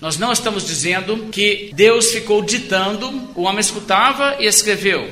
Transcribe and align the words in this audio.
Nós 0.00 0.16
não 0.16 0.32
estamos 0.32 0.66
dizendo 0.66 1.28
que 1.32 1.70
Deus 1.74 2.12
ficou 2.12 2.42
ditando, 2.42 3.30
o 3.34 3.42
homem 3.42 3.60
escutava 3.60 4.36
e 4.38 4.46
escreveu. 4.46 5.08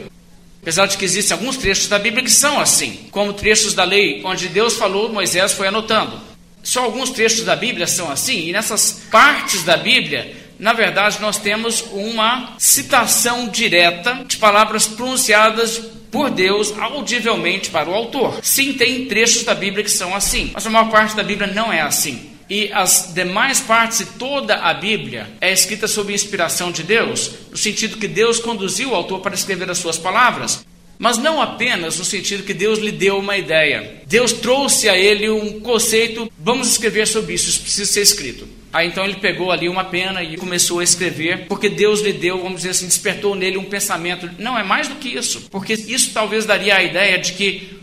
Apesar 0.62 0.86
de 0.86 0.96
que 0.96 1.04
existem 1.04 1.36
alguns 1.36 1.56
trechos 1.56 1.88
da 1.88 1.98
Bíblia 1.98 2.24
que 2.24 2.30
são 2.30 2.60
assim, 2.60 3.06
como 3.10 3.32
trechos 3.32 3.74
da 3.74 3.84
lei, 3.84 4.20
onde 4.24 4.48
Deus 4.48 4.74
falou, 4.76 5.12
Moisés 5.12 5.52
foi 5.52 5.68
anotando. 5.68 6.20
Só 6.62 6.82
alguns 6.82 7.10
trechos 7.10 7.44
da 7.44 7.54
Bíblia 7.54 7.86
são 7.86 8.10
assim, 8.10 8.48
e 8.48 8.52
nessas 8.52 9.02
partes 9.10 9.62
da 9.62 9.76
Bíblia, 9.76 10.34
na 10.58 10.72
verdade, 10.72 11.18
nós 11.20 11.38
temos 11.38 11.84
uma 11.92 12.54
citação 12.58 13.48
direta 13.48 14.24
de 14.26 14.36
palavras 14.38 14.86
pronunciadas 14.86 15.78
por 16.10 16.30
Deus 16.30 16.72
audivelmente 16.78 17.70
para 17.70 17.88
o 17.88 17.94
autor. 17.94 18.40
Sim, 18.42 18.72
tem 18.72 19.06
trechos 19.06 19.44
da 19.44 19.54
Bíblia 19.54 19.84
que 19.84 19.90
são 19.90 20.14
assim, 20.14 20.50
mas 20.52 20.66
a 20.66 20.70
maior 20.70 20.90
parte 20.90 21.14
da 21.14 21.22
Bíblia 21.22 21.52
não 21.52 21.72
é 21.72 21.82
assim. 21.82 22.35
E 22.48 22.70
as 22.72 23.12
demais 23.12 23.60
partes 23.60 24.00
e 24.00 24.06
toda 24.06 24.56
a 24.56 24.72
Bíblia 24.72 25.28
é 25.40 25.52
escrita 25.52 25.88
sob 25.88 26.12
inspiração 26.12 26.70
de 26.70 26.82
Deus, 26.82 27.32
no 27.50 27.56
sentido 27.56 27.96
que 27.96 28.06
Deus 28.06 28.38
conduziu 28.38 28.90
o 28.90 28.94
autor 28.94 29.20
para 29.20 29.34
escrever 29.34 29.68
as 29.68 29.78
suas 29.78 29.98
palavras. 29.98 30.64
Mas 30.98 31.18
não 31.18 31.42
apenas 31.42 31.98
no 31.98 32.04
sentido 32.04 32.44
que 32.44 32.54
Deus 32.54 32.78
lhe 32.78 32.92
deu 32.92 33.18
uma 33.18 33.36
ideia. 33.36 34.02
Deus 34.06 34.32
trouxe 34.32 34.88
a 34.88 34.96
ele 34.96 35.28
um 35.28 35.60
conceito, 35.60 36.30
vamos 36.38 36.68
escrever 36.68 37.06
sobre 37.06 37.34
isso, 37.34 37.50
isso 37.50 37.60
precisa 37.60 37.92
ser 37.92 38.00
escrito. 38.00 38.48
Aí 38.72 38.88
então 38.88 39.04
ele 39.04 39.16
pegou 39.16 39.50
ali 39.50 39.68
uma 39.68 39.84
pena 39.84 40.22
e 40.22 40.36
começou 40.36 40.80
a 40.80 40.84
escrever, 40.84 41.46
porque 41.48 41.68
Deus 41.68 42.00
lhe 42.00 42.12
deu, 42.12 42.38
vamos 42.38 42.58
dizer 42.58 42.70
assim, 42.70 42.86
despertou 42.86 43.34
nele 43.34 43.58
um 43.58 43.64
pensamento. 43.64 44.30
Não, 44.38 44.56
é 44.58 44.62
mais 44.62 44.88
do 44.88 44.96
que 44.96 45.08
isso, 45.08 45.48
porque 45.50 45.72
isso 45.72 46.12
talvez 46.12 46.46
daria 46.46 46.76
a 46.76 46.82
ideia 46.82 47.18
de 47.18 47.32
que 47.32 47.76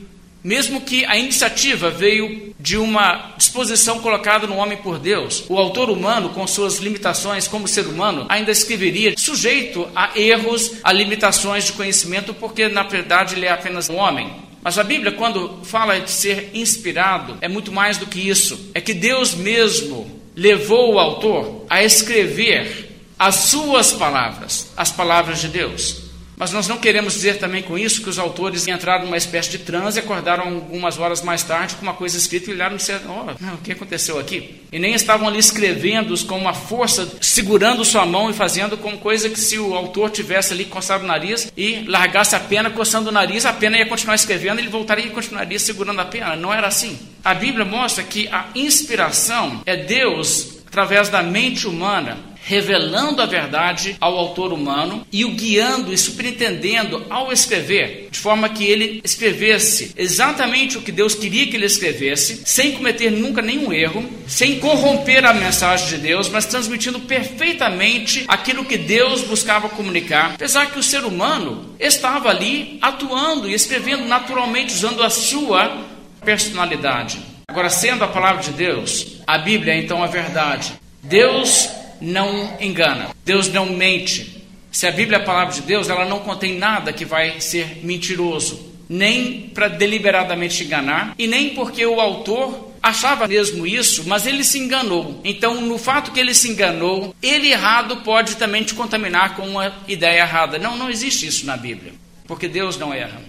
mesmo 0.43 0.81
que 0.81 1.05
a 1.05 1.17
iniciativa 1.17 1.89
veio 1.89 2.53
de 2.59 2.77
uma 2.77 3.33
disposição 3.37 3.99
colocada 3.99 4.45
no 4.45 4.57
homem 4.57 4.77
por 4.77 4.99
Deus, 4.99 5.45
o 5.47 5.57
autor 5.57 5.89
humano, 5.89 6.29
com 6.29 6.45
suas 6.45 6.77
limitações 6.77 7.47
como 7.47 7.67
ser 7.67 7.87
humano, 7.87 8.25
ainda 8.29 8.51
escreveria 8.51 9.13
sujeito 9.17 9.87
a 9.95 10.11
erros, 10.19 10.73
a 10.83 10.91
limitações 10.91 11.65
de 11.65 11.73
conhecimento, 11.73 12.33
porque 12.33 12.67
na 12.67 12.83
verdade 12.83 13.35
ele 13.35 13.45
é 13.45 13.51
apenas 13.51 13.89
um 13.89 13.95
homem. 13.95 14.31
Mas 14.61 14.77
a 14.77 14.83
Bíblia, 14.83 15.11
quando 15.11 15.59
fala 15.63 15.99
de 15.99 16.09
ser 16.09 16.51
inspirado, 16.53 17.37
é 17.41 17.47
muito 17.47 17.71
mais 17.71 17.97
do 17.97 18.07
que 18.07 18.29
isso. 18.29 18.71
É 18.73 18.79
que 18.79 18.93
Deus 18.93 19.33
mesmo 19.33 20.09
levou 20.35 20.93
o 20.93 20.99
autor 20.99 21.65
a 21.69 21.83
escrever 21.83 22.91
as 23.19 23.35
suas 23.35 23.91
palavras, 23.91 24.71
as 24.75 24.91
palavras 24.91 25.39
de 25.41 25.47
Deus. 25.49 26.02
Mas 26.43 26.51
nós 26.51 26.67
não 26.67 26.77
queremos 26.77 27.13
dizer 27.13 27.39
também 27.39 27.63
com 27.63 27.77
isso 27.77 28.03
que 28.03 28.09
os 28.09 28.19
autores 28.19 28.67
entraram 28.67 29.05
numa 29.05 29.15
espécie 29.15 29.49
de 29.49 29.59
transe, 29.59 29.97
acordaram 29.97 30.43
algumas 30.43 30.99
horas 30.99 31.21
mais 31.21 31.41
tarde 31.41 31.75
com 31.75 31.83
uma 31.83 31.93
coisa 31.93 32.17
escrita 32.17 32.51
e 32.51 32.53
olharam 32.53 32.75
e 32.75 32.79
disseram: 32.79 33.25
oh, 33.29 33.53
o 33.53 33.57
que 33.59 33.71
aconteceu 33.71 34.19
aqui? 34.19 34.61
E 34.69 34.77
nem 34.77 34.93
estavam 34.93 35.25
ali 35.25 35.39
escrevendo 35.39 36.13
com 36.25 36.37
uma 36.37 36.53
força, 36.53 37.09
segurando 37.21 37.85
sua 37.85 38.05
mão 38.05 38.29
e 38.29 38.33
fazendo 38.33 38.77
como 38.77 38.97
coisa 38.97 39.29
que 39.29 39.39
se 39.39 39.57
o 39.57 39.73
autor 39.73 40.09
tivesse 40.09 40.51
ali 40.51 40.65
coçado 40.65 41.05
o 41.05 41.07
nariz 41.07 41.49
e 41.55 41.85
largasse 41.87 42.35
a 42.35 42.41
pena, 42.41 42.69
coçando 42.69 43.07
o 43.07 43.13
nariz, 43.13 43.45
a 43.45 43.53
pena 43.53 43.77
ia 43.77 43.85
continuar 43.85 44.15
escrevendo, 44.15 44.59
ele 44.59 44.67
voltaria 44.67 45.05
e 45.05 45.11
continuaria 45.11 45.57
segurando 45.57 46.01
a 46.01 46.05
pena. 46.05 46.35
Não 46.35 46.53
era 46.53 46.67
assim. 46.67 46.99
A 47.23 47.33
Bíblia 47.33 47.63
mostra 47.63 48.03
que 48.03 48.27
a 48.27 48.47
inspiração 48.53 49.61
é 49.65 49.77
Deus, 49.77 50.57
através 50.67 51.07
da 51.07 51.23
mente 51.23 51.65
humana, 51.65 52.32
revelando 52.43 53.21
a 53.21 53.25
verdade 53.25 53.95
ao 53.99 54.17
autor 54.17 54.51
humano 54.51 55.07
e 55.11 55.23
o 55.23 55.31
guiando 55.31 55.93
e 55.93 55.97
superintendendo 55.97 57.05
ao 57.09 57.31
escrever, 57.31 58.09
de 58.11 58.19
forma 58.19 58.49
que 58.49 58.65
ele 58.65 59.01
escrevesse 59.03 59.93
exatamente 59.95 60.77
o 60.77 60.81
que 60.81 60.91
Deus 60.91 61.15
queria 61.15 61.47
que 61.47 61.55
ele 61.55 61.65
escrevesse, 61.65 62.41
sem 62.45 62.73
cometer 62.73 63.09
nunca 63.09 63.41
nenhum 63.41 63.71
erro, 63.71 64.03
sem 64.27 64.59
corromper 64.59 65.25
a 65.25 65.33
mensagem 65.33 65.87
de 65.87 65.97
Deus, 65.97 66.29
mas 66.29 66.45
transmitindo 66.45 66.99
perfeitamente 66.99 68.25
aquilo 68.27 68.65
que 68.65 68.77
Deus 68.77 69.21
buscava 69.21 69.69
comunicar, 69.69 70.33
apesar 70.35 70.71
que 70.71 70.79
o 70.79 70.83
ser 70.83 71.05
humano 71.05 71.73
estava 71.79 72.29
ali 72.29 72.77
atuando 72.81 73.49
e 73.49 73.53
escrevendo 73.53 74.05
naturalmente 74.05 74.73
usando 74.73 75.01
a 75.01 75.09
sua 75.09 75.81
personalidade. 76.23 77.19
Agora, 77.47 77.69
sendo 77.69 78.03
a 78.03 78.07
palavra 78.07 78.41
de 78.41 78.51
Deus, 78.51 79.21
a 79.27 79.37
Bíblia 79.37 79.73
é 79.73 79.77
então 79.77 80.03
a 80.03 80.07
verdade. 80.07 80.73
Deus 81.01 81.69
não 82.03 82.57
engana, 82.59 83.15
Deus 83.23 83.47
não 83.47 83.67
mente. 83.67 84.43
Se 84.69 84.85
a 84.85 84.91
Bíblia 84.91 85.19
é 85.19 85.21
a 85.21 85.25
palavra 85.25 85.53
de 85.53 85.61
Deus, 85.61 85.89
ela 85.89 86.03
não 86.03 86.19
contém 86.19 86.57
nada 86.57 86.91
que 86.91 87.05
vai 87.05 87.39
ser 87.39 87.79
mentiroso, 87.81 88.73
nem 88.89 89.49
para 89.53 89.69
deliberadamente 89.69 90.63
enganar, 90.63 91.15
e 91.17 91.25
nem 91.27 91.51
porque 91.51 91.85
o 91.85 92.01
autor 92.01 92.73
achava 92.81 93.25
mesmo 93.25 93.65
isso, 93.65 94.03
mas 94.05 94.27
ele 94.27 94.43
se 94.43 94.59
enganou. 94.59 95.21
Então, 95.23 95.61
no 95.61 95.77
fato 95.77 96.11
que 96.11 96.19
ele 96.19 96.33
se 96.33 96.49
enganou, 96.49 97.15
ele 97.23 97.49
errado 97.49 97.97
pode 97.97 98.35
também 98.35 98.63
te 98.63 98.73
contaminar 98.73 99.37
com 99.37 99.47
uma 99.47 99.73
ideia 99.87 100.19
errada. 100.19 100.59
Não, 100.59 100.75
não 100.75 100.89
existe 100.89 101.25
isso 101.25 101.45
na 101.45 101.55
Bíblia, 101.55 101.93
porque 102.27 102.49
Deus 102.49 102.77
não 102.77 102.93
erra. 102.93 103.21